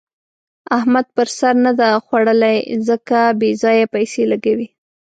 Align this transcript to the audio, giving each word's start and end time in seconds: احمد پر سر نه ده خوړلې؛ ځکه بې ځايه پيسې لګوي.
احمد 0.77 1.05
پر 1.15 1.27
سر 1.39 1.55
نه 1.65 1.71
ده 1.79 1.89
خوړلې؛ 2.05 2.55
ځکه 2.87 3.19
بې 3.39 3.49
ځايه 3.61 3.85
پيسې 3.95 4.21
لګوي. 4.31 4.67